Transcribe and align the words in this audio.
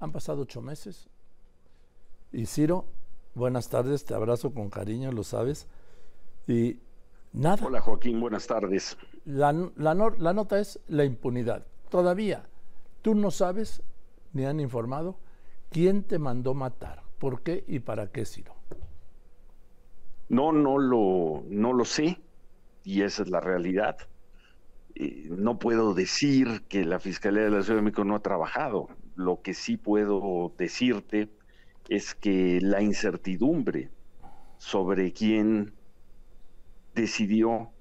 Han 0.00 0.12
pasado 0.12 0.42
ocho 0.42 0.60
meses. 0.62 1.08
Y 2.32 2.46
Ciro, 2.46 2.84
buenas 3.34 3.68
tardes, 3.68 4.04
te 4.04 4.14
abrazo 4.14 4.52
con 4.52 4.70
cariño, 4.70 5.12
lo 5.12 5.24
sabes. 5.24 5.66
Y 6.46 6.78
nada. 7.32 7.66
Hola 7.66 7.80
Joaquín, 7.80 8.20
buenas 8.20 8.46
tardes. 8.46 8.96
La, 9.24 9.52
la, 9.52 9.94
la 9.94 10.32
nota 10.32 10.58
es 10.58 10.80
la 10.88 11.04
impunidad. 11.04 11.66
Todavía 11.90 12.48
tú 13.02 13.14
no 13.14 13.30
sabes, 13.30 13.82
ni 14.32 14.44
han 14.44 14.60
informado, 14.60 15.16
quién 15.70 16.02
te 16.02 16.18
mandó 16.18 16.54
matar, 16.54 17.02
por 17.18 17.42
qué 17.42 17.64
y 17.66 17.80
para 17.80 18.10
qué, 18.10 18.24
Ciro. 18.24 18.54
No, 20.28 20.52
no 20.52 20.78
lo, 20.78 21.42
no 21.48 21.72
lo 21.72 21.84
sé, 21.84 22.20
y 22.84 23.02
esa 23.02 23.22
es 23.22 23.30
la 23.30 23.40
realidad. 23.40 23.96
Eh, 24.94 25.28
no 25.30 25.58
puedo 25.58 25.94
decir 25.94 26.64
que 26.68 26.84
la 26.84 27.00
Fiscalía 27.00 27.44
de 27.44 27.50
la 27.50 27.62
Ciudad 27.62 27.78
de 27.78 27.82
México 27.82 28.04
no 28.04 28.16
ha 28.16 28.20
trabajado. 28.20 28.88
Lo 29.18 29.42
que 29.42 29.52
sí 29.52 29.76
puedo 29.76 30.54
decirte 30.56 31.28
es 31.88 32.14
que 32.14 32.60
la 32.62 32.80
incertidumbre 32.82 33.90
sobre 34.58 35.12
quién 35.12 35.74
decidió 36.94 37.72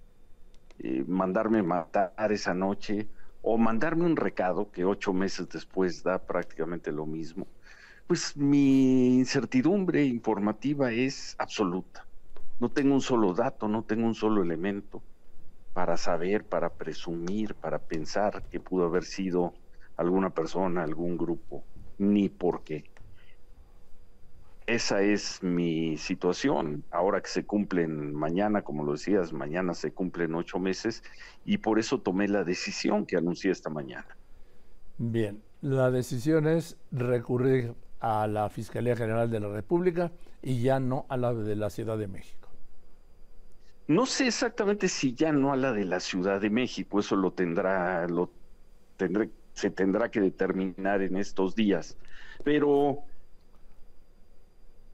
eh, 0.79 1.03
mandarme 1.07 1.61
matar 1.61 2.31
esa 2.31 2.55
noche 2.55 3.07
o 3.43 3.59
mandarme 3.59 4.05
un 4.05 4.15
recado 4.15 4.71
que 4.71 4.83
ocho 4.83 5.13
meses 5.13 5.47
después 5.49 6.01
da 6.01 6.25
prácticamente 6.25 6.91
lo 6.91 7.05
mismo, 7.05 7.45
pues 8.07 8.35
mi 8.35 9.17
incertidumbre 9.17 10.05
informativa 10.05 10.91
es 10.91 11.35
absoluta. 11.37 12.07
No 12.59 12.71
tengo 12.71 12.95
un 12.95 13.01
solo 13.01 13.35
dato, 13.35 13.67
no 13.67 13.83
tengo 13.83 14.07
un 14.07 14.15
solo 14.15 14.41
elemento 14.41 15.03
para 15.71 15.97
saber, 15.97 16.49
para 16.49 16.73
presumir, 16.73 17.53
para 17.53 17.77
pensar 17.77 18.49
que 18.49 18.59
pudo 18.59 18.85
haber 18.87 19.03
sido 19.03 19.53
alguna 19.97 20.29
persona, 20.29 20.83
algún 20.83 21.17
grupo, 21.17 21.63
ni 21.97 22.29
por 22.29 22.63
qué. 22.63 22.85
Esa 24.67 25.01
es 25.01 25.41
mi 25.43 25.97
situación. 25.97 26.83
Ahora 26.91 27.21
que 27.21 27.29
se 27.29 27.45
cumplen 27.45 28.13
mañana, 28.13 28.63
como 28.63 28.83
lo 28.83 28.93
decías, 28.93 29.31
mañana 29.31 29.73
se 29.73 29.91
cumplen 29.91 30.35
ocho 30.35 30.59
meses 30.59 31.03
y 31.45 31.57
por 31.57 31.79
eso 31.79 31.99
tomé 31.99 32.27
la 32.27 32.43
decisión 32.43 33.05
que 33.05 33.15
anuncié 33.15 33.51
esta 33.51 33.69
mañana. 33.69 34.17
Bien, 34.97 35.41
la 35.61 35.89
decisión 35.89 36.47
es 36.47 36.77
recurrir 36.91 37.75
a 37.99 38.27
la 38.27 38.49
Fiscalía 38.49 38.95
General 38.95 39.29
de 39.31 39.39
la 39.39 39.47
República 39.47 40.11
y 40.41 40.61
ya 40.61 40.79
no 40.79 41.05
a 41.09 41.17
la 41.17 41.33
de 41.33 41.55
la 41.55 41.69
Ciudad 41.69 41.97
de 41.97 42.07
México. 42.07 42.49
No 43.87 44.05
sé 44.05 44.27
exactamente 44.27 44.89
si 44.89 45.13
ya 45.13 45.31
no 45.31 45.53
a 45.53 45.55
la 45.55 45.71
de 45.71 45.85
la 45.85 46.01
Ciudad 46.01 46.41
de 46.41 46.49
México, 46.49 46.99
eso 46.99 47.15
lo 47.15 47.31
tendrá, 47.31 48.05
lo 48.07 48.29
tendré, 48.97 49.29
se 49.57 49.71
tendrá 49.71 50.11
que 50.11 50.21
determinar 50.21 51.01
en 51.01 51.17
estos 51.17 51.55
días. 51.55 51.97
Pero 52.43 52.99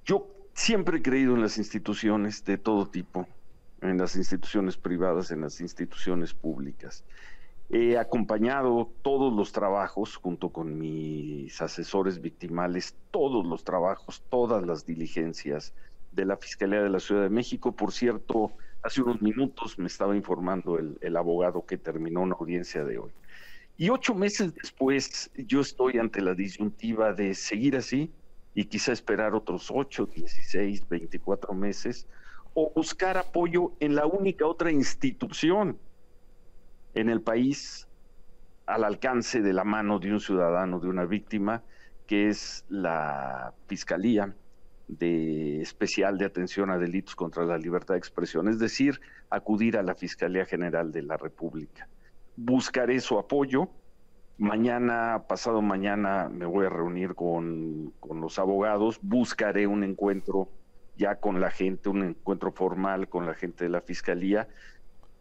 yo 0.05 0.25
siempre 0.53 0.99
he 0.99 1.01
creído 1.01 1.35
en 1.35 1.41
las 1.41 1.57
instituciones 1.57 2.45
de 2.45 2.57
todo 2.57 2.87
tipo, 2.87 3.27
en 3.81 3.97
las 3.97 4.15
instituciones 4.15 4.77
privadas, 4.77 5.31
en 5.31 5.41
las 5.41 5.59
instituciones 5.59 6.33
públicas. 6.33 7.03
He 7.69 7.97
acompañado 7.97 8.89
todos 9.01 9.33
los 9.33 9.51
trabajos 9.51 10.15
junto 10.15 10.47
con 10.47 10.79
mis 10.79 11.61
asesores 11.61 12.21
victimales, 12.21 12.95
todos 13.11 13.45
los 13.45 13.65
trabajos, 13.65 14.23
todas 14.29 14.65
las 14.65 14.85
diligencias 14.85 15.73
de 16.13 16.23
la 16.23 16.37
Fiscalía 16.37 16.81
de 16.81 16.89
la 16.89 17.01
Ciudad 17.01 17.23
de 17.23 17.29
México. 17.29 17.73
Por 17.73 17.91
cierto, 17.91 18.53
Hace 18.83 19.01
unos 19.01 19.21
minutos 19.21 19.79
me 19.79 19.87
estaba 19.87 20.13
informando 20.13 20.77
el, 20.77 21.15
abogado 21.15 21.65
que 21.65 21.77
terminó 21.77 22.19
una 22.19 22.35
audiencia 22.35 22.83
de 22.83 22.97
hoy. 22.97 23.11
Y 23.75 23.89
ocho 23.89 24.13
meses 24.13 24.53
después 24.53 25.31
yo 25.35 25.61
estoy 25.61 25.97
ante 25.97 26.21
la 26.21 26.35
disyuntiva 26.35 27.13
de 27.13 27.33
seguir 27.33 27.75
así 27.75 28.11
y 28.53 28.65
quizá 28.65 28.91
esperar 28.91 29.33
otros 29.33 29.71
ocho, 29.73 30.05
dieciséis, 30.05 30.87
veinticuatro 30.87 31.53
meses 31.53 32.07
o 32.53 32.71
buscar 32.75 33.17
apoyo 33.17 33.73
en 33.79 33.95
la 33.95 34.05
única 34.05 34.45
otra 34.45 34.71
institución 34.71 35.79
en 36.93 37.09
el 37.09 37.21
país 37.21 37.87
al 38.67 38.83
alcance 38.83 39.41
de 39.41 39.53
la 39.53 39.63
mano 39.63 39.99
de 39.99 40.11
un 40.11 40.19
ciudadano, 40.19 40.79
de 40.79 40.87
una 40.87 41.05
víctima, 41.05 41.63
que 42.05 42.29
es 42.29 42.63
la 42.69 43.53
Fiscalía 43.67 44.35
de 44.87 45.61
especial 45.61 46.17
de 46.17 46.25
atención 46.25 46.69
a 46.69 46.77
delitos 46.77 47.15
contra 47.15 47.45
la 47.45 47.57
libertad 47.57 47.95
de 47.95 47.99
expresión, 47.99 48.47
es 48.47 48.59
decir, 48.59 49.01
acudir 49.29 49.77
a 49.77 49.83
la 49.83 49.95
Fiscalía 49.95 50.45
General 50.45 50.91
de 50.91 51.01
la 51.01 51.17
República. 51.17 51.87
Buscaré 52.35 52.99
su 52.99 53.17
apoyo. 53.17 53.69
Mañana, 54.37 55.25
pasado 55.27 55.61
mañana, 55.61 56.29
me 56.29 56.45
voy 56.45 56.65
a 56.65 56.69
reunir 56.69 57.13
con, 57.15 57.93
con 57.99 58.19
los 58.19 58.39
abogados, 58.39 58.99
buscaré 59.01 59.67
un 59.67 59.83
encuentro 59.83 60.49
ya 60.97 61.15
con 61.19 61.39
la 61.39 61.51
gente, 61.51 61.89
un 61.89 62.03
encuentro 62.03 62.51
formal 62.51 63.07
con 63.07 63.25
la 63.25 63.35
gente 63.35 63.65
de 63.65 63.69
la 63.69 63.81
Fiscalía, 63.81 64.47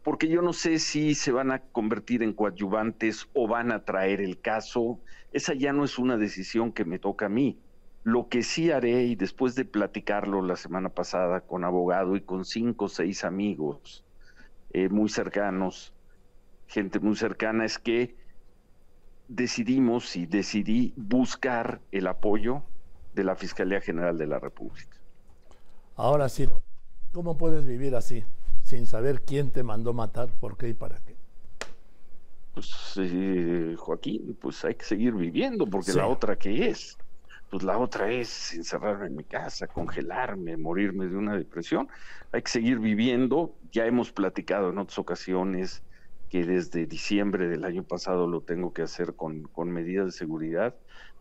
porque 0.02 0.28
yo 0.28 0.42
no 0.42 0.52
sé 0.52 0.78
si 0.78 1.14
se 1.14 1.30
van 1.30 1.52
a 1.52 1.60
convertir 1.60 2.22
en 2.22 2.32
coadyuvantes 2.32 3.28
o 3.34 3.46
van 3.46 3.70
a 3.70 3.84
traer 3.84 4.20
el 4.20 4.40
caso. 4.40 4.98
Esa 5.32 5.54
ya 5.54 5.72
no 5.72 5.84
es 5.84 5.98
una 5.98 6.16
decisión 6.16 6.72
que 6.72 6.84
me 6.84 6.98
toca 6.98 7.26
a 7.26 7.28
mí 7.28 7.58
lo 8.04 8.28
que 8.28 8.42
sí 8.42 8.70
haré, 8.70 9.04
y 9.04 9.14
después 9.14 9.54
de 9.54 9.64
platicarlo 9.64 10.42
la 10.42 10.56
semana 10.56 10.88
pasada 10.88 11.40
con 11.42 11.64
abogado 11.64 12.16
y 12.16 12.20
con 12.20 12.44
cinco 12.44 12.86
o 12.86 12.88
seis 12.88 13.24
amigos 13.24 14.04
eh, 14.72 14.88
muy 14.88 15.08
cercanos, 15.08 15.94
gente 16.72 16.98
muy 17.00 17.16
cercana, 17.16 17.64
es 17.64 17.78
que 17.78 18.16
decidimos 19.28 20.16
y 20.16 20.26
decidí 20.26 20.94
buscar 20.96 21.80
el 21.92 22.06
apoyo 22.06 22.62
de 23.14 23.24
la 23.24 23.36
Fiscalía 23.36 23.80
General 23.80 24.16
de 24.16 24.26
la 24.26 24.38
República. 24.38 24.96
Ahora, 25.96 26.28
Ciro, 26.28 26.62
¿cómo 27.12 27.36
puedes 27.36 27.66
vivir 27.66 27.94
así, 27.94 28.24
sin 28.62 28.86
saber 28.86 29.22
quién 29.22 29.50
te 29.50 29.62
mandó 29.62 29.92
matar, 29.92 30.30
por 30.40 30.56
qué 30.56 30.70
y 30.70 30.74
para 30.74 30.98
qué? 31.00 31.14
Pues, 32.54 32.94
eh, 32.96 33.74
Joaquín, 33.78 34.36
pues 34.40 34.64
hay 34.64 34.74
que 34.74 34.84
seguir 34.84 35.14
viviendo, 35.14 35.66
porque 35.66 35.92
la 35.92 36.06
otra 36.06 36.36
que 36.36 36.68
es 36.68 36.96
pues 37.52 37.64
la 37.64 37.76
otra 37.76 38.10
es 38.10 38.54
encerrarme 38.54 39.08
en 39.08 39.16
mi 39.16 39.24
casa, 39.24 39.66
congelarme, 39.66 40.56
morirme 40.56 41.06
de 41.06 41.16
una 41.16 41.36
depresión. 41.36 41.86
Hay 42.32 42.40
que 42.40 42.50
seguir 42.50 42.78
viviendo. 42.78 43.54
Ya 43.70 43.84
hemos 43.84 44.10
platicado 44.10 44.70
en 44.70 44.78
otras 44.78 44.98
ocasiones 44.98 45.82
que 46.32 46.46
desde 46.46 46.86
diciembre 46.86 47.46
del 47.46 47.62
año 47.62 47.82
pasado 47.82 48.26
lo 48.26 48.40
tengo 48.40 48.72
que 48.72 48.80
hacer 48.80 49.12
con, 49.16 49.42
con 49.42 49.70
medidas 49.70 50.06
de 50.06 50.12
seguridad, 50.12 50.74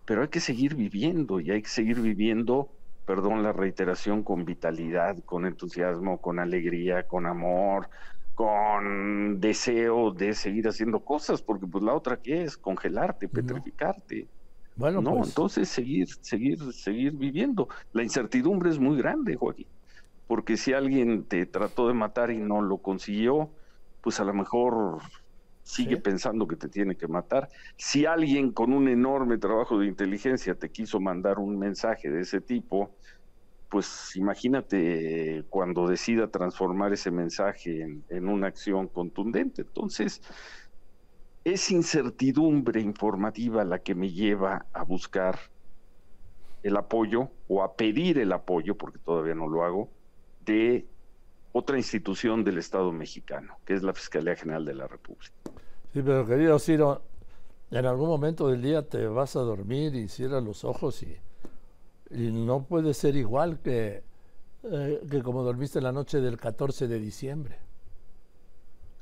pero 0.05 0.21
hay 0.21 0.29
que 0.29 0.39
seguir 0.39 0.73
viviendo 0.73 1.41
y 1.41 1.51
hay 1.51 1.61
que 1.61 1.67
seguir 1.67 1.99
viviendo, 1.99 2.69
perdón 3.05 3.43
la 3.43 3.51
reiteración, 3.51 4.23
con 4.23 4.45
vitalidad, 4.45 5.17
con 5.25 5.45
entusiasmo, 5.45 6.21
con 6.21 6.39
alegría, 6.39 7.09
con 7.09 7.25
amor, 7.25 7.89
con 8.35 9.41
deseo 9.41 10.11
de 10.11 10.33
seguir 10.33 10.69
haciendo 10.69 11.01
cosas, 11.01 11.41
porque 11.41 11.67
pues 11.67 11.83
la 11.83 11.93
otra 11.93 12.15
que 12.15 12.43
es 12.43 12.55
congelarte, 12.55 13.27
petrificarte. 13.27 14.29
Bueno, 14.77 15.01
no, 15.01 15.17
pues 15.17 15.27
entonces 15.27 15.67
seguir, 15.67 16.07
seguir, 16.21 16.71
seguir 16.71 17.11
viviendo. 17.17 17.67
La 17.91 18.01
incertidumbre 18.01 18.69
es 18.69 18.79
muy 18.79 18.97
grande, 18.97 19.35
Joaquín, 19.35 19.67
porque 20.25 20.55
si 20.55 20.71
alguien 20.71 21.25
te 21.25 21.45
trató 21.47 21.89
de 21.89 21.95
matar 21.95 22.31
y 22.31 22.37
no 22.37 22.61
lo 22.61 22.77
consiguió, 22.77 23.51
pues 24.01 24.19
a 24.19 24.23
lo 24.23 24.33
mejor 24.33 24.99
sigue 25.63 25.97
pensando 25.97 26.47
que 26.47 26.55
te 26.55 26.67
tiene 26.69 26.97
que 26.97 27.07
matar. 27.07 27.47
Si 27.77 28.05
alguien 28.05 28.51
con 28.51 28.73
un 28.73 28.87
enorme 28.87 29.37
trabajo 29.37 29.79
de 29.79 29.87
inteligencia 29.87 30.55
te 30.55 30.71
quiso 30.71 30.99
mandar 30.99 31.39
un 31.39 31.57
mensaje 31.57 32.09
de 32.09 32.21
ese 32.21 32.41
tipo, 32.41 32.97
pues 33.69 34.15
imagínate 34.15 35.45
cuando 35.49 35.87
decida 35.87 36.29
transformar 36.29 36.91
ese 36.93 37.11
mensaje 37.11 37.81
en, 37.81 38.05
en 38.09 38.27
una 38.27 38.47
acción 38.47 38.89
contundente. 38.89 39.61
Entonces, 39.61 40.21
es 41.43 41.71
incertidumbre 41.71 42.81
informativa 42.81 43.63
la 43.63 43.79
que 43.79 43.95
me 43.95 44.09
lleva 44.11 44.67
a 44.73 44.83
buscar 44.83 45.39
el 46.63 46.77
apoyo 46.77 47.31
o 47.47 47.63
a 47.63 47.75
pedir 47.75 48.19
el 48.19 48.31
apoyo, 48.33 48.77
porque 48.77 48.99
todavía 48.99 49.35
no 49.35 49.47
lo 49.47 49.63
hago, 49.63 49.97
de 50.39 50.90
otra 51.53 51.77
institución 51.77 52.43
del 52.43 52.57
Estado 52.57 52.91
mexicano, 52.91 53.57
que 53.65 53.73
es 53.73 53.83
la 53.83 53.93
Fiscalía 53.93 54.35
General 54.35 54.65
de 54.65 54.73
la 54.73 54.87
República. 54.87 55.33
Sí, 55.93 56.01
pero 56.01 56.25
querido 56.25 56.57
Ciro, 56.59 57.01
en 57.71 57.85
algún 57.85 58.07
momento 58.07 58.47
del 58.47 58.61
día 58.61 58.87
te 58.87 59.07
vas 59.07 59.35
a 59.35 59.41
dormir 59.41 59.95
y 59.95 60.07
cierras 60.07 60.43
los 60.43 60.63
ojos 60.63 61.03
y, 61.03 61.17
y 62.11 62.31
no 62.31 62.63
puede 62.63 62.93
ser 62.93 63.15
igual 63.15 63.59
que, 63.59 64.03
eh, 64.63 65.01
que 65.09 65.21
como 65.21 65.43
dormiste 65.43 65.81
la 65.81 65.91
noche 65.91 66.21
del 66.21 66.37
14 66.37 66.87
de 66.87 66.99
diciembre 66.99 67.70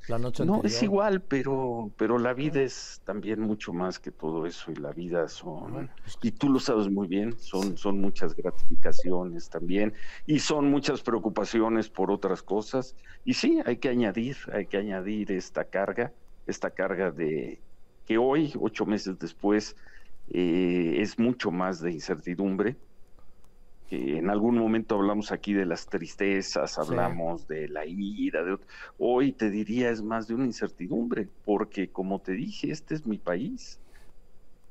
no, 0.08 0.62
es 0.64 0.82
igual, 0.82 1.22
pero, 1.22 1.90
pero 1.96 2.18
la 2.18 2.32
vida 2.32 2.60
es 2.62 3.00
también 3.04 3.40
mucho 3.40 3.72
más 3.72 3.98
que 3.98 4.10
todo 4.10 4.46
eso 4.46 4.72
y 4.72 4.74
la 4.76 4.92
vida 4.92 5.28
son, 5.28 5.90
pues 6.02 6.18
y 6.22 6.32
tú 6.32 6.48
lo 6.48 6.58
sabes 6.58 6.88
muy 6.88 7.06
bien, 7.06 7.38
son, 7.38 7.76
son 7.76 8.00
muchas 8.00 8.34
gratificaciones 8.34 9.48
también 9.48 9.92
y 10.26 10.40
son 10.40 10.70
muchas 10.70 11.02
preocupaciones 11.02 11.88
por 11.88 12.10
otras 12.10 12.42
cosas. 12.42 12.96
Y 13.24 13.34
sí, 13.34 13.60
hay 13.64 13.76
que 13.76 13.88
añadir, 13.88 14.36
hay 14.52 14.66
que 14.66 14.78
añadir 14.78 15.30
esta 15.32 15.64
carga, 15.64 16.12
esta 16.46 16.70
carga 16.70 17.10
de 17.10 17.60
que 18.06 18.18
hoy, 18.18 18.52
ocho 18.58 18.86
meses 18.86 19.18
después, 19.18 19.76
eh, 20.30 20.96
es 20.98 21.18
mucho 21.18 21.50
más 21.50 21.80
de 21.80 21.92
incertidumbre. 21.92 22.76
En 23.90 24.30
algún 24.30 24.56
momento 24.56 24.94
hablamos 24.94 25.32
aquí 25.32 25.52
de 25.52 25.66
las 25.66 25.86
tristezas, 25.86 26.78
hablamos 26.78 27.46
de 27.48 27.68
la 27.68 27.84
ira, 27.86 28.44
de... 28.44 28.58
hoy 28.98 29.32
te 29.32 29.50
diría 29.50 29.90
es 29.90 30.02
más 30.02 30.28
de 30.28 30.34
una 30.34 30.44
incertidumbre, 30.46 31.28
porque 31.44 31.90
como 31.90 32.20
te 32.20 32.32
dije, 32.32 32.70
este 32.70 32.94
es 32.94 33.06
mi 33.06 33.18
país. 33.18 33.80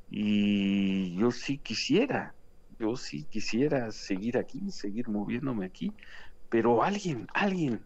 Y 0.10 1.16
yo 1.18 1.32
sí 1.32 1.58
quisiera, 1.58 2.34
yo 2.80 2.96
sí 2.96 3.26
quisiera 3.26 3.92
seguir 3.92 4.38
aquí, 4.38 4.72
seguir 4.72 5.10
moviéndome 5.10 5.66
aquí, 5.66 5.94
pero 6.50 6.82
alguien, 6.82 7.28
alguien 7.34 7.82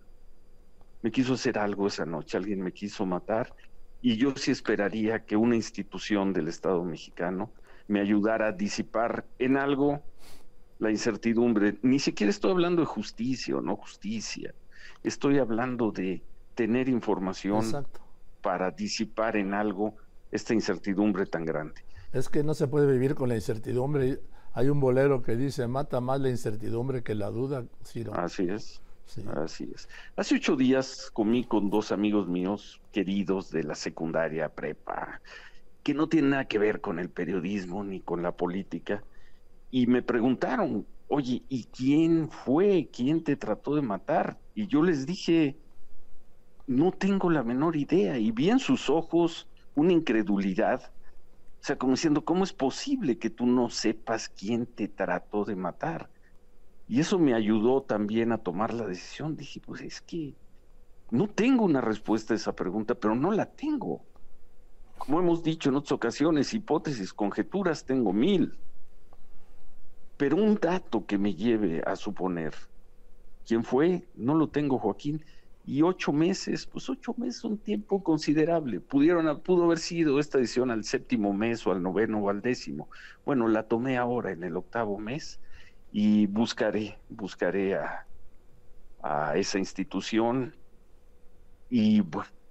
me 1.02 1.12
quiso 1.12 1.34
hacer 1.34 1.58
algo 1.58 1.88
esa 1.88 2.06
noche, 2.06 2.38
alguien 2.38 2.62
me 2.62 2.72
quiso 2.72 3.06
matar 3.06 3.54
y 4.02 4.18
yo 4.18 4.36
sí 4.36 4.52
esperaría 4.52 5.26
que 5.26 5.36
una 5.36 5.56
institución 5.56 6.32
del 6.32 6.48
Estado 6.48 6.84
mexicano 6.84 7.52
me 7.88 8.00
ayudara 8.00 8.48
a 8.48 8.52
disipar 8.52 9.26
en 9.40 9.58
algo 9.58 10.04
la 10.80 10.92
incertidumbre. 10.92 11.78
Ni 11.82 12.00
siquiera 12.00 12.30
estoy 12.30 12.52
hablando 12.52 12.82
de 12.82 12.86
justicia 12.86 13.58
o 13.58 13.62
no 13.62 13.76
justicia, 13.76 14.54
estoy 15.04 15.40
hablando 15.40 15.92
de 15.92 16.22
tener 16.56 16.90
información 16.90 17.86
para 18.42 18.72
disipar 18.72 19.38
en 19.38 19.54
algo 19.54 19.96
esta 20.32 20.54
incertidumbre 20.54 21.26
tan 21.26 21.46
grande. 21.46 21.82
Es 22.12 22.30
que 22.30 22.44
no 22.44 22.54
se 22.54 22.68
puede 22.68 22.92
vivir 22.92 23.16
con 23.16 23.30
la 23.30 23.36
incertidumbre. 23.36 24.20
Hay 24.54 24.70
un 24.70 24.80
bolero 24.80 25.24
que 25.24 25.36
dice, 25.36 25.68
mata 25.68 26.00
más 26.00 26.22
la 26.22 26.30
incertidumbre 26.30 27.02
que 27.02 27.16
la 27.16 27.32
duda, 27.32 27.66
Ciro. 27.84 28.14
Así 28.14 28.48
es. 28.50 28.82
Así 29.36 29.70
es. 29.74 29.90
Hace 30.16 30.36
ocho 30.36 30.56
días 30.56 31.10
comí 31.14 31.44
con 31.44 31.70
dos 31.70 31.92
amigos 31.92 32.28
míos 32.28 32.82
queridos 32.92 33.52
de 33.52 33.64
la 33.64 33.76
secundaria 33.76 34.50
prepa, 34.50 35.22
que 35.84 35.94
no 35.94 36.08
tienen 36.08 36.32
nada 36.32 36.46
que 36.46 36.58
ver 36.58 36.82
con 36.82 37.00
el 37.00 37.10
periodismo 37.10 37.84
ni 37.84 38.00
con 38.00 38.24
la 38.24 38.32
política, 38.32 39.04
y 39.76 39.88
me 39.88 40.04
preguntaron, 40.04 40.86
oye, 41.08 41.46
¿y 41.50 41.64
quién 41.64 42.30
fue? 42.30 42.92
¿Quién 42.94 43.24
te 43.24 43.36
trató 43.36 43.74
de 43.74 43.82
matar? 43.82 44.40
Y 44.54 44.68
yo 44.68 44.84
les 44.84 45.08
dije, 45.08 45.58
no 46.68 46.92
tengo 46.92 47.32
la 47.32 47.42
menor 47.42 47.76
idea, 47.76 48.20
y 48.20 48.30
vi 48.30 48.52
en 48.52 48.60
sus 48.60 48.88
ojos 48.88 49.50
una 49.74 49.92
incredulidad, 49.92 50.94
o 51.60 51.66
sea, 51.66 51.76
como 51.76 51.94
diciendo, 51.94 52.24
¿cómo 52.24 52.44
es 52.44 52.54
posible 52.54 53.18
que 53.18 53.32
tú 53.32 53.48
no 53.48 53.72
sepas 53.72 54.30
quién 54.30 54.68
te 54.68 54.90
trató 54.90 55.44
de 55.44 55.56
matar? 55.56 56.12
Y 56.88 57.00
eso 57.00 57.18
me 57.18 57.34
ayudó 57.34 57.82
también 57.82 58.32
a 58.32 58.44
tomar 58.44 58.76
la 58.76 58.86
decisión. 58.86 59.36
Dije, 59.36 59.60
pues 59.60 59.82
es 59.82 60.02
que 60.02 60.36
no 61.10 61.28
tengo 61.30 61.66
una 61.66 61.82
respuesta 61.82 62.36
a 62.36 62.38
esa 62.38 62.56
pregunta, 62.56 62.94
pero 62.94 63.16
no 63.16 63.32
la 63.32 63.48
tengo. 63.48 64.06
Como 65.00 65.20
hemos 65.20 65.42
dicho 65.42 65.70
en 65.70 65.78
otras 65.78 65.94
ocasiones, 65.94 66.54
hipótesis, 66.54 67.12
conjeturas, 67.12 67.86
tengo 67.86 68.14
mil. 68.14 68.60
Pero 70.24 70.38
un 70.38 70.56
dato 70.56 71.06
que 71.06 71.18
me 71.18 71.36
lleve 71.36 71.84
a 71.86 71.98
suponer 71.98 72.54
quién 73.46 73.66
fue, 73.66 74.08
no 74.16 74.36
lo 74.36 74.48
tengo, 74.48 74.80
Joaquín. 74.80 75.26
Y 75.66 75.82
ocho 75.82 76.14
meses, 76.14 76.66
pues 76.66 76.90
ocho 76.90 77.14
meses 77.18 77.40
es 77.40 77.44
un 77.44 77.58
tiempo 77.58 78.02
considerable. 78.02 78.80
Pudieron, 78.80 79.42
pudo 79.42 79.66
haber 79.66 79.80
sido 79.80 80.22
esta 80.22 80.38
edición 80.38 80.72
al 80.72 80.86
séptimo 80.86 81.34
mes 81.34 81.68
o 81.68 81.74
al 81.74 81.84
noveno 81.84 82.20
o 82.20 82.30
al 82.30 82.42
décimo. 82.42 82.88
Bueno, 83.26 83.50
la 83.50 83.64
tomé 83.64 83.98
ahora 83.98 84.32
en 84.32 84.46
el 84.46 84.56
octavo 84.56 84.98
mes 84.98 85.42
y 85.92 86.28
buscaré, 86.28 86.98
buscaré 87.10 87.76
a, 87.76 88.06
esa 89.36 89.60
institución 89.60 90.56
y 91.70 92.02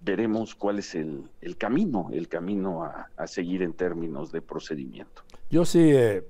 veremos 0.02 0.54
cuál 0.54 0.80
es 0.80 0.94
el, 0.94 1.30
camino, 1.56 2.10
el 2.12 2.28
camino 2.28 2.84
a, 2.84 3.26
seguir 3.26 3.62
en 3.62 3.72
términos 3.72 4.30
de 4.30 4.42
procedimiento. 4.42 5.22
Yo 5.48 5.64
sí 5.64 5.90
eh, 5.90 6.22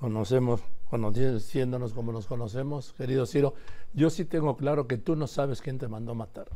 conocemos, 0.00 0.62
conociéndonos 0.88 1.92
como 1.92 2.10
nos 2.10 2.26
conocemos, 2.26 2.94
querido 2.94 3.26
Ciro, 3.26 3.54
yo 3.92 4.10
sí 4.10 4.24
tengo 4.24 4.56
claro 4.56 4.88
que 4.88 4.96
tú 4.96 5.14
no 5.14 5.26
sabes 5.26 5.60
quién 5.60 5.78
te 5.78 5.88
mandó 5.88 6.14
matar. 6.14 6.48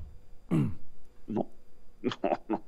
No, 1.26 1.46
no, 2.02 2.12
no. 2.48 2.62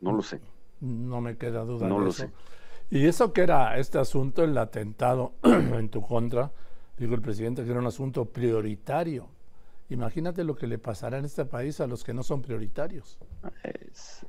No 0.00 0.12
lo 0.12 0.22
sé. 0.22 0.40
No 0.80 1.20
me 1.20 1.36
queda 1.36 1.64
duda. 1.64 1.86
No 1.86 2.00
lo 2.00 2.10
sé. 2.10 2.30
Y 2.90 3.06
eso 3.06 3.32
que 3.32 3.42
era 3.42 3.78
este 3.78 4.00
asunto, 4.00 4.42
el 4.42 4.58
atentado 4.58 5.34
en 5.44 5.88
tu 5.88 6.02
contra, 6.02 6.50
dijo 6.98 7.14
el 7.14 7.22
presidente 7.22 7.62
que 7.62 7.70
era 7.70 7.78
un 7.78 7.86
asunto 7.86 8.24
prioritario. 8.24 9.28
Imagínate 9.92 10.42
lo 10.42 10.56
que 10.56 10.66
le 10.66 10.78
pasará 10.78 11.18
en 11.18 11.26
este 11.26 11.44
país 11.44 11.78
a 11.80 11.86
los 11.86 12.02
que 12.02 12.14
no 12.14 12.22
son 12.22 12.40
prioritarios. 12.40 13.18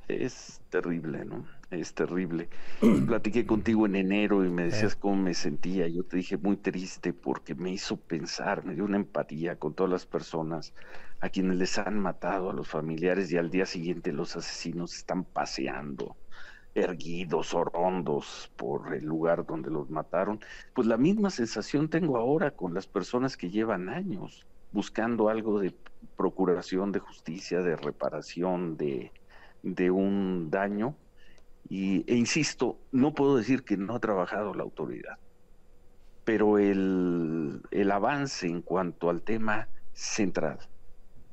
Es, 0.10 0.62
terrible, 0.70 1.24
¿no? 1.24 1.46
Es 1.72 1.94
terrible. 1.94 2.50
Platiqué 3.08 3.46
contigo 3.46 3.86
en 3.86 3.96
enero 3.96 4.44
y 4.44 4.50
me 4.50 4.66
decías 4.66 4.98
cómo 4.98 5.16
me 5.16 5.34
sentía. 5.34 5.88
Yo 5.88 6.04
te 6.04 6.18
dije 6.18 6.38
muy 6.38 6.58
triste 6.58 7.14
porque 7.14 7.56
me 7.56 7.72
hizo 7.72 7.96
pensar, 7.96 8.66
me 8.66 8.76
dio 8.76 8.84
una 8.84 8.98
empatía 8.98 9.56
con 9.56 9.74
todas 9.74 9.90
las 9.90 10.06
personas 10.06 10.74
a 11.22 11.30
quienes 11.30 11.56
les 11.56 11.78
han 11.78 11.98
matado, 11.98 12.50
a 12.50 12.54
los 12.54 12.68
familiares 12.68 13.32
y 13.32 13.38
al 13.38 13.50
día 13.50 13.66
siguiente 13.66 14.12
los 14.12 14.36
asesinos 14.36 14.94
están 14.94 15.24
paseando 15.24 16.18
erguidos, 16.76 17.54
rondos 17.54 18.52
por 18.58 18.94
el 18.94 19.06
lugar 19.06 19.46
donde 19.46 19.70
los 19.70 19.90
mataron, 19.90 20.42
pues 20.74 20.88
la 20.88 20.98
misma 20.98 21.30
sensación 21.30 21.88
tengo 21.88 22.18
ahora 22.18 22.52
con 22.52 22.74
las 22.74 22.88
personas 22.88 23.38
que 23.38 23.52
llevan 23.52 23.88
años 23.90 24.46
buscando 24.74 25.30
algo 25.30 25.60
de 25.60 25.74
procuración 26.18 26.92
de 26.92 27.00
justicia, 27.00 27.62
de 27.62 27.78
reparación 27.78 28.76
de, 28.76 29.12
de 29.62 29.92
un 29.92 30.50
daño. 30.50 30.96
Y, 31.70 32.04
e 32.12 32.16
insisto, 32.16 32.78
no 32.92 33.14
puedo 33.14 33.38
decir 33.38 33.64
que 33.64 33.78
no 33.78 33.96
ha 33.96 34.00
trabajado 34.00 34.54
la 34.54 34.64
autoridad, 34.64 35.18
pero 36.26 36.58
el, 36.58 37.62
el 37.72 37.92
avance 37.92 38.48
en 38.48 38.62
cuanto 38.62 39.10
al 39.10 39.22
tema 39.22 39.70
central 39.94 40.60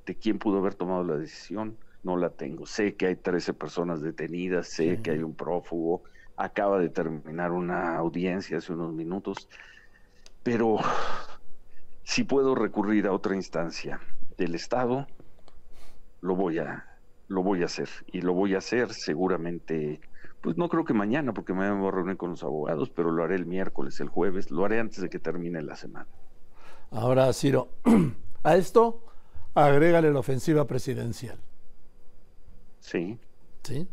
de 0.06 0.14
quién 0.14 0.38
pudo 0.38 0.58
haber 0.58 0.74
tomado 0.74 1.02
la 1.02 1.16
decisión, 1.16 1.76
no 2.02 2.16
la 2.16 2.30
tengo. 2.30 2.66
Sé 2.66 2.94
que 2.94 3.06
hay 3.06 3.16
13 3.16 3.54
personas 3.54 4.00
detenidas, 4.02 4.68
sé 4.68 5.00
que 5.02 5.10
hay 5.10 5.22
un 5.22 5.34
prófugo, 5.34 6.02
acaba 6.36 6.78
de 6.78 6.88
terminar 6.88 7.52
una 7.52 7.96
audiencia 7.96 8.58
hace 8.58 8.72
unos 8.72 8.92
minutos, 8.92 9.48
pero 10.42 10.78
si 12.02 12.24
puedo 12.24 12.54
recurrir 12.54 13.06
a 13.06 13.12
otra 13.12 13.34
instancia 13.34 14.00
del 14.36 14.54
Estado, 14.54 15.06
lo 16.20 16.36
voy 16.36 16.58
a 16.58 16.86
lo 17.28 17.44
voy 17.44 17.62
a 17.62 17.66
hacer 17.66 17.88
y 18.12 18.22
lo 18.22 18.34
voy 18.34 18.56
a 18.56 18.58
hacer 18.58 18.92
seguramente 18.92 20.00
pues 20.40 20.56
no 20.56 20.68
creo 20.68 20.84
que 20.84 20.94
mañana 20.94 21.32
porque 21.32 21.52
me 21.52 21.70
voy 21.70 21.88
a 21.88 21.90
reunir 21.90 22.16
con 22.16 22.30
los 22.30 22.42
abogados, 22.42 22.90
pero 22.90 23.10
lo 23.10 23.22
haré 23.22 23.36
el 23.36 23.46
miércoles, 23.46 24.00
el 24.00 24.08
jueves, 24.08 24.50
lo 24.50 24.64
haré 24.64 24.80
antes 24.80 25.00
de 25.00 25.10
que 25.10 25.18
termine 25.18 25.60
la 25.62 25.76
semana. 25.76 26.08
Ahora, 26.90 27.32
Ciro, 27.32 27.68
a 28.42 28.56
esto 28.56 29.04
agrégale 29.54 30.10
la 30.12 30.18
ofensiva 30.18 30.66
presidencial. 30.66 31.38
Sí. 32.80 33.18
Sí. 33.62 33.86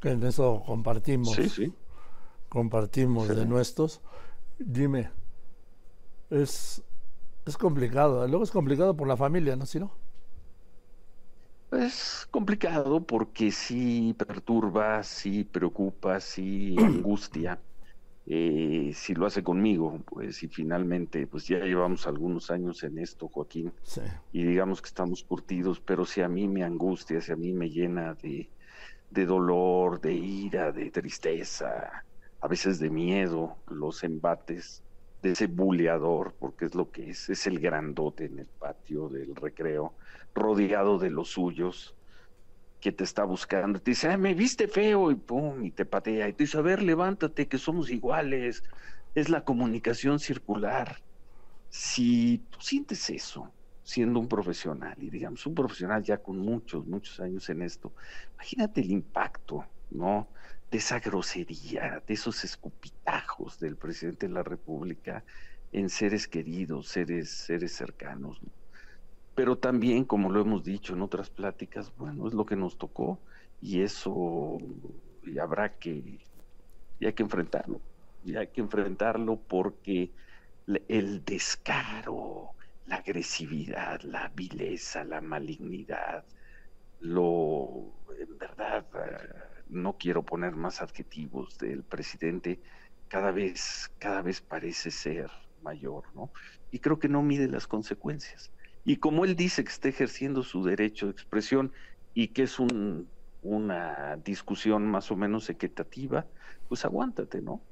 Que 0.00 0.10
en 0.10 0.24
eso 0.24 0.62
compartimos. 0.66 1.32
Sí, 1.34 1.48
sí. 1.48 1.72
Compartimos 2.48 3.28
de 3.28 3.46
nuestros. 3.46 4.00
Dime, 4.58 5.10
es, 6.30 6.82
es 7.46 7.56
complicado. 7.56 8.26
Luego 8.26 8.44
es 8.44 8.50
complicado 8.50 8.96
por 8.96 9.08
la 9.08 9.16
familia, 9.16 9.56
¿no? 9.56 9.66
¿Sí, 9.66 9.78
no? 9.78 9.90
Es 11.72 12.26
complicado 12.30 13.00
porque 13.00 13.52
sí 13.52 14.14
perturba, 14.18 15.02
sí 15.02 15.44
preocupa, 15.44 16.20
sí 16.20 16.76
angustia. 16.78 17.58
Eh, 18.26 18.92
si 18.94 19.14
lo 19.14 19.26
hace 19.26 19.42
conmigo, 19.42 19.98
pues 20.06 20.42
y 20.42 20.48
finalmente, 20.48 21.26
pues 21.26 21.48
ya 21.48 21.58
llevamos 21.58 22.06
algunos 22.06 22.50
años 22.50 22.82
en 22.84 22.98
esto, 22.98 23.28
Joaquín, 23.28 23.72
y 24.32 24.44
digamos 24.44 24.80
que 24.80 24.86
estamos 24.86 25.24
curtidos, 25.24 25.80
pero 25.80 26.04
si 26.04 26.20
a 26.20 26.28
mí 26.28 26.46
me 26.46 26.62
angustia, 26.62 27.20
si 27.20 27.32
a 27.32 27.36
mí 27.36 27.52
me 27.52 27.70
llena 27.70 28.14
de, 28.14 28.48
de 29.10 29.26
dolor, 29.26 30.00
de 30.00 30.14
ira, 30.14 30.70
de 30.70 30.90
tristeza, 30.90 32.04
a 32.40 32.46
veces 32.46 32.78
de 32.78 32.90
miedo, 32.90 33.56
los 33.68 34.04
embates 34.04 34.84
de 35.22 35.32
ese 35.32 35.46
buleador, 35.46 36.34
porque 36.38 36.64
es 36.66 36.74
lo 36.74 36.90
que 36.90 37.10
es, 37.10 37.28
es 37.28 37.46
el 37.46 37.58
grandote 37.58 38.24
en 38.26 38.38
el 38.38 38.46
patio 38.46 39.08
del 39.08 39.34
recreo, 39.36 39.94
rodeado 40.34 40.98
de 40.98 41.10
los 41.10 41.30
suyos, 41.30 41.94
que 42.80 42.92
te 42.92 43.04
está 43.04 43.24
buscando, 43.24 43.78
te 43.80 43.90
dice, 43.90 44.16
me 44.16 44.34
viste 44.34 44.66
feo 44.66 45.10
y 45.10 45.14
pum, 45.14 45.64
y 45.64 45.70
te 45.70 45.84
patea, 45.84 46.28
y 46.28 46.32
te 46.32 46.44
dice, 46.44 46.58
a 46.58 46.62
ver, 46.62 46.82
levántate, 46.82 47.46
que 47.46 47.58
somos 47.58 47.90
iguales, 47.90 48.64
es 49.14 49.28
la 49.28 49.44
comunicación 49.44 50.18
circular. 50.18 50.96
Si 51.68 52.38
tú 52.50 52.60
sientes 52.60 53.10
eso, 53.10 53.52
siendo 53.82 54.18
un 54.18 54.28
profesional, 54.28 54.96
y 55.02 55.10
digamos, 55.10 55.44
un 55.46 55.54
profesional 55.54 56.02
ya 56.02 56.18
con 56.18 56.38
muchos, 56.38 56.86
muchos 56.86 57.20
años 57.20 57.48
en 57.50 57.62
esto, 57.62 57.92
imagínate 58.34 58.80
el 58.80 58.90
impacto, 58.90 59.66
¿no? 59.90 60.28
De 60.70 60.78
esa 60.78 61.00
grosería, 61.00 62.02
de 62.06 62.14
esos 62.14 62.44
escupitajos 62.44 63.58
del 63.58 63.76
presidente 63.76 64.28
de 64.28 64.34
la 64.34 64.42
República 64.42 65.24
en 65.72 65.88
seres 65.88 66.28
queridos, 66.28 66.88
seres, 66.88 67.30
seres 67.30 67.72
cercanos. 67.72 68.42
¿no? 68.42 68.50
pero 69.40 69.56
también, 69.56 70.04
como 70.04 70.30
lo 70.30 70.42
hemos 70.42 70.64
dicho 70.64 70.92
en 70.92 71.00
otras 71.00 71.30
pláticas, 71.30 71.96
bueno, 71.96 72.28
es 72.28 72.34
lo 72.34 72.44
que 72.44 72.56
nos 72.56 72.76
tocó 72.76 73.18
y 73.62 73.80
eso 73.80 74.58
y 75.24 75.38
habrá 75.38 75.78
que 75.78 76.18
que 76.98 77.22
enfrentarlo. 77.22 77.80
Y 78.22 78.36
hay 78.36 78.48
que 78.48 78.60
enfrentarlo 78.60 79.36
porque 79.36 80.10
el 80.88 81.24
descaro, 81.24 82.50
la 82.86 82.96
agresividad, 82.96 84.02
la 84.02 84.28
vileza, 84.28 85.04
la 85.04 85.22
malignidad, 85.22 86.22
lo, 87.00 87.94
en 88.18 88.36
verdad, 88.36 88.84
no 89.70 89.96
quiero 89.98 90.24
poner 90.24 90.56
más 90.56 90.82
adjetivos 90.82 91.58
del 91.58 91.82
presidente, 91.84 92.60
cada 93.08 93.32
vez, 93.32 93.90
cada 93.98 94.22
vez 94.22 94.40
parece 94.40 94.90
ser 94.90 95.30
mayor, 95.62 96.04
¿no? 96.14 96.30
Y 96.70 96.78
creo 96.78 96.98
que 96.98 97.08
no 97.08 97.22
mide 97.22 97.48
las 97.48 97.66
consecuencias. 97.66 98.52
Y 98.84 98.96
como 98.96 99.24
él 99.24 99.36
dice 99.36 99.64
que 99.64 99.70
está 99.70 99.88
ejerciendo 99.88 100.42
su 100.42 100.64
derecho 100.64 101.06
de 101.06 101.12
expresión 101.12 101.72
y 102.14 102.28
que 102.28 102.44
es 102.44 102.58
un, 102.58 103.08
una 103.42 104.16
discusión 104.16 104.86
más 104.86 105.10
o 105.10 105.16
menos 105.16 105.50
equitativa, 105.50 106.26
pues 106.68 106.84
aguántate, 106.84 107.42
¿no? 107.42 107.62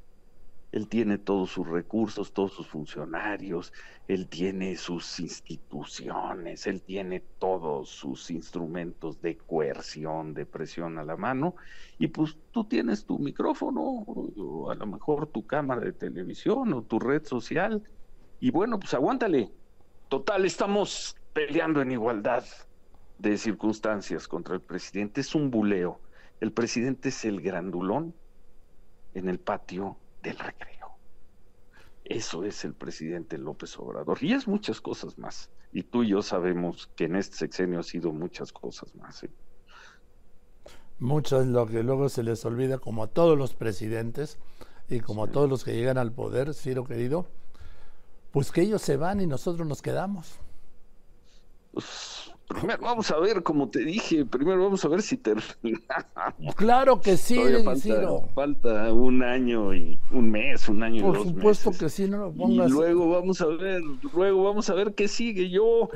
Él 0.70 0.87
tiene 0.87 1.16
todos 1.16 1.50
sus 1.50 1.66
recursos, 1.66 2.32
todos 2.32 2.52
sus 2.52 2.66
funcionarios, 2.66 3.72
él 4.06 4.28
tiene 4.28 4.76
sus 4.76 5.18
instituciones, 5.18 6.66
él 6.66 6.82
tiene 6.82 7.20
todos 7.38 7.88
sus 7.88 8.30
instrumentos 8.30 9.22
de 9.22 9.38
coerción, 9.38 10.34
de 10.34 10.44
presión 10.44 10.98
a 10.98 11.04
la 11.04 11.16
mano, 11.16 11.56
y 11.98 12.08
pues 12.08 12.37
tú 12.52 12.64
tienes 12.64 13.06
tu 13.06 13.18
micrófono, 13.18 13.80
o 13.80 14.70
a 14.70 14.75
lo 14.75 14.87
mejor 14.87 15.28
tu 15.28 15.46
cámara 15.46 15.80
de 15.80 15.92
televisión 15.92 16.72
o 16.75 16.82
tu 16.82 16.98
red 16.98 17.25
social, 17.25 17.82
y 18.40 18.50
bueno, 18.50 18.78
pues 18.78 18.92
aguántale. 18.94 19.50
Total, 20.08 20.44
estamos 20.44 21.16
peleando 21.32 21.80
en 21.82 21.92
igualdad 21.92 22.44
de 23.18 23.37
circunstancias 23.37 24.28
contra 24.28 24.54
el 24.54 24.60
presidente. 24.60 25.20
Es 25.20 25.34
un 25.34 25.50
buleo. 25.50 26.00
El 26.40 26.52
presidente 26.52 27.08
es 27.08 27.25
el 27.25 27.40
grandulón 27.40 28.14
en 29.14 29.28
el 29.28 29.38
patio 29.38 29.96
del 30.28 30.38
recreo. 30.38 30.92
Eso 32.04 32.44
es 32.44 32.64
el 32.64 32.75
presidente 32.75 33.37
López 33.37 33.78
Obrador. 33.78 34.18
Y 34.23 34.32
es 34.32 34.49
muchas 34.49 34.80
cosas 34.80 35.18
más. 35.18 35.50
Y 35.73 35.82
tú 35.82 36.02
y 36.02 36.08
yo 36.08 36.23
sabemos 36.23 36.90
que 36.97 37.04
en 37.04 37.16
este 37.16 37.37
sexenio 37.37 37.80
ha 37.80 37.82
sido 37.82 38.12
muchas 38.12 38.52
cosas 38.52 38.94
más. 38.94 39.25
¿eh? 39.25 39.30
Mucho 40.99 41.40
es 41.40 41.47
lo 41.47 41.66
que 41.66 41.82
luego 41.82 42.08
se 42.08 42.23
les 42.23 42.44
olvida, 42.44 42.78
como 42.78 43.02
a 43.02 43.08
todos 43.08 43.37
los 43.37 43.54
presidentes 43.54 44.38
y 44.88 45.00
como 45.00 45.25
a 45.25 45.28
todos 45.28 45.49
los 45.49 45.64
que 45.64 45.75
llegan 45.75 45.99
al 45.99 46.12
poder, 46.12 46.54
Ciro 46.54 46.85
querido, 46.85 47.26
pues 48.32 48.50
que 48.50 48.62
ellos 48.62 48.80
se 48.80 48.97
van 48.97 49.20
y 49.20 49.26
nosotros 49.26 49.66
nos 49.66 49.82
quedamos. 49.82 50.38
Pues, 51.73 52.32
primero 52.49 52.78
vamos 52.81 53.11
a 53.11 53.19
ver, 53.19 53.43
como 53.43 53.69
te 53.69 53.81
dije, 53.81 54.25
primero 54.25 54.64
vamos 54.64 54.85
a 54.85 54.88
ver 54.88 55.02
si 55.02 55.17
terminamos. 55.19 55.85
Claro 56.57 57.00
que 57.00 57.17
sí, 57.17 57.38
falta, 57.64 58.21
falta, 58.35 58.93
un 58.93 59.23
año 59.23 59.75
y 59.75 59.99
un 60.11 60.31
mes, 60.31 60.69
un 60.69 60.83
año 60.83 61.05
Por 61.05 61.14
y 61.14 61.19
dos 61.19 61.28
supuesto 61.28 61.71
que 61.78 61.88
sí, 61.88 62.09
no 62.09 62.19
lo 62.19 62.33
pongas. 62.33 62.69
Y 62.69 62.73
luego 62.73 63.11
vamos 63.11 63.40
a 63.40 63.47
ver, 63.47 63.83
luego 64.14 64.45
vamos 64.45 64.71
a 64.71 64.75
ver 64.75 64.95
qué 64.95 65.09
sigue. 65.09 65.50
Yo, 65.50 65.90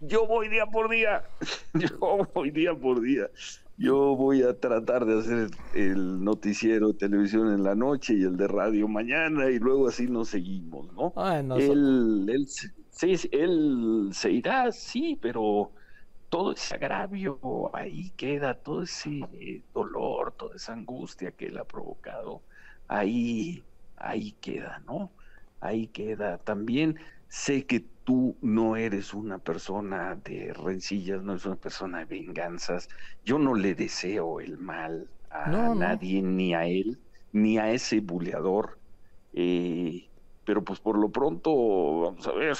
yo 0.00 0.26
voy 0.26 0.48
día 0.48 0.66
por 0.66 0.88
día, 0.88 1.24
yo 1.74 2.28
voy 2.32 2.50
día 2.50 2.74
por 2.74 3.00
día. 3.00 3.28
Yo 3.76 4.16
voy 4.16 4.42
a 4.42 4.58
tratar 4.58 5.04
de 5.04 5.20
hacer 5.20 5.50
el 5.74 6.24
noticiero 6.24 6.88
de 6.88 6.94
televisión 6.94 7.52
en 7.52 7.62
la 7.62 7.76
noche 7.76 8.14
y 8.14 8.22
el 8.22 8.36
de 8.36 8.48
radio 8.48 8.88
mañana 8.88 9.50
y 9.50 9.60
luego 9.60 9.86
así 9.86 10.08
nos 10.08 10.30
seguimos, 10.30 10.92
¿no? 10.94 11.12
él, 11.56 12.28
él, 12.28 12.48
sí, 12.90 13.14
él 13.30 14.08
se 14.12 14.32
irá, 14.32 14.72
sí, 14.72 15.16
pero 15.22 15.70
todo 16.28 16.52
ese 16.52 16.74
agravio 16.74 17.70
ahí 17.74 18.10
queda, 18.16 18.54
todo 18.54 18.82
ese 18.82 19.62
dolor, 19.72 20.32
toda 20.32 20.56
esa 20.56 20.72
angustia 20.72 21.32
que 21.32 21.46
él 21.46 21.58
ha 21.58 21.64
provocado, 21.64 22.42
ahí, 22.86 23.64
ahí 23.96 24.32
queda, 24.40 24.82
¿no? 24.86 25.10
Ahí 25.60 25.88
queda. 25.88 26.38
También 26.38 26.98
sé 27.28 27.66
que 27.66 27.80
tú 28.04 28.36
no 28.40 28.76
eres 28.76 29.14
una 29.14 29.38
persona 29.38 30.16
de 30.16 30.52
rencillas, 30.52 31.22
no 31.22 31.32
eres 31.32 31.46
una 31.46 31.56
persona 31.56 31.98
de 32.00 32.04
venganzas. 32.04 32.88
Yo 33.24 33.38
no 33.38 33.54
le 33.54 33.74
deseo 33.74 34.40
el 34.40 34.58
mal 34.58 35.08
a 35.30 35.74
nadie, 35.74 36.22
ni 36.22 36.54
a 36.54 36.66
él, 36.66 36.98
ni 37.32 37.58
a 37.58 37.70
ese 37.70 38.00
buleador. 38.00 38.78
Eh, 39.32 40.08
pero 40.44 40.64
pues 40.64 40.80
por 40.80 40.98
lo 40.98 41.10
pronto, 41.10 42.00
vamos 42.00 42.26
a 42.26 42.32
ver, 42.32 42.56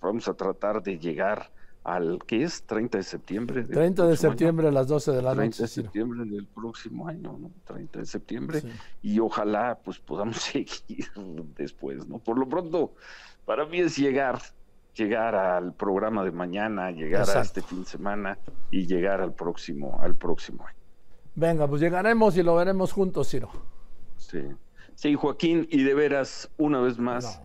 vamos 0.00 0.28
a 0.28 0.34
tratar 0.34 0.82
de 0.82 0.98
llegar 0.98 1.50
al 1.84 2.20
que 2.26 2.44
es 2.44 2.62
30 2.64 2.98
de 2.98 3.04
septiembre. 3.04 3.64
30 3.64 4.06
de 4.06 4.16
septiembre 4.16 4.68
a 4.68 4.70
las 4.70 4.86
12 4.86 5.12
de 5.12 5.22
la 5.22 5.34
30 5.34 5.62
de 5.62 5.68
septiembre 5.68 6.24
del 6.24 6.46
próximo 6.46 7.08
año, 7.08 7.36
¿no? 7.38 7.50
30 7.64 7.98
de 7.98 8.06
septiembre. 8.06 8.62
Y 9.02 9.18
ojalá 9.18 9.78
pues 9.82 9.98
podamos 9.98 10.36
seguir 10.42 11.10
después, 11.56 12.06
¿no? 12.06 12.18
Por 12.18 12.38
lo 12.38 12.48
pronto, 12.48 12.94
para 13.44 13.66
mí 13.66 13.80
es 13.80 13.96
llegar, 13.96 14.40
llegar 14.94 15.34
al 15.34 15.74
programa 15.74 16.24
de 16.24 16.30
mañana, 16.30 16.90
llegar 16.90 17.28
a 17.28 17.40
este 17.40 17.62
fin 17.62 17.82
de 17.82 17.88
semana 17.88 18.38
y 18.70 18.86
llegar 18.86 19.20
al 19.20 19.34
próximo, 19.34 19.98
al 20.00 20.14
próximo 20.14 20.66
año. 20.66 20.78
Venga, 21.34 21.66
pues 21.66 21.80
llegaremos 21.80 22.36
y 22.36 22.42
lo 22.42 22.54
veremos 22.54 22.92
juntos, 22.92 23.28
Ciro. 23.30 23.50
Sí. 24.18 24.42
Sí, 24.94 25.14
Joaquín, 25.14 25.66
y 25.70 25.82
de 25.82 25.94
veras, 25.94 26.50
una 26.58 26.78
vez 26.80 26.98
más, 26.98 27.40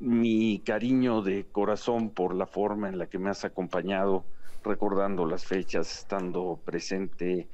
mi 0.00 0.60
cariño 0.60 1.22
de 1.22 1.46
corazón 1.46 2.10
por 2.10 2.34
la 2.34 2.46
forma 2.46 2.88
en 2.88 2.98
la 2.98 3.06
que 3.06 3.18
me 3.18 3.30
has 3.30 3.44
acompañado, 3.44 4.24
recordando 4.64 5.26
las 5.26 5.44
fechas, 5.44 5.98
estando 5.98 6.58
presente, 6.64 7.48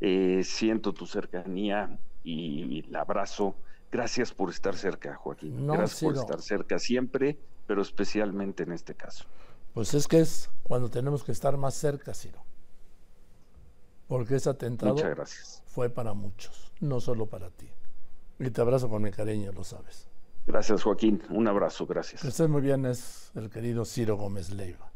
eh, 0.00 0.42
siento 0.44 0.92
tu 0.92 1.06
cercanía 1.06 1.98
y, 2.22 2.84
el 2.86 2.96
abrazo 2.96 3.54
Gracias 3.94 4.32
por 4.32 4.50
estar 4.50 4.74
cerca, 4.74 5.14
Joaquín. 5.14 5.68
Gracias 5.68 6.02
por 6.02 6.16
estar 6.16 6.42
cerca 6.42 6.80
siempre, 6.80 7.38
pero 7.64 7.80
especialmente 7.80 8.64
en 8.64 8.72
este 8.72 8.96
caso. 8.96 9.24
Pues 9.72 9.94
es 9.94 10.08
que 10.08 10.18
es 10.18 10.50
cuando 10.64 10.90
tenemos 10.90 11.22
que 11.22 11.30
estar 11.30 11.56
más 11.56 11.74
cerca, 11.74 12.12
Ciro. 12.12 12.42
Porque 14.08 14.34
ese 14.34 14.50
atentado 14.50 14.96
fue 15.66 15.90
para 15.90 16.12
muchos, 16.12 16.72
no 16.80 16.98
solo 16.98 17.26
para 17.26 17.50
ti. 17.50 17.68
Y 18.40 18.50
te 18.50 18.60
abrazo 18.60 18.88
con 18.88 19.00
mi 19.00 19.12
cariño, 19.12 19.52
lo 19.52 19.62
sabes. 19.62 20.08
Gracias, 20.46 20.82
Joaquín. 20.82 21.22
Un 21.30 21.48
abrazo, 21.48 21.86
gracias. 21.86 22.22
Que 22.22 22.28
estés 22.28 22.48
muy 22.48 22.60
bien, 22.62 22.84
es 22.86 23.30
el 23.34 23.50
querido 23.50 23.84
Ciro 23.84 24.16
Gómez 24.16 24.50
Leiva. 24.50 24.93